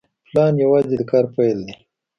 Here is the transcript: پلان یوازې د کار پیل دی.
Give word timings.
پلان 0.27 0.53
یوازې 0.63 0.95
د 0.97 1.01
کار 1.11 1.25
پیل 1.35 1.57
دی. 1.65 1.73